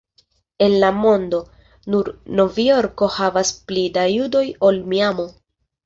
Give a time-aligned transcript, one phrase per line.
[0.67, 1.41] En la mondo,
[1.95, 2.09] nur
[2.41, 5.33] Novjorko havas pli da judoj ol Miamo.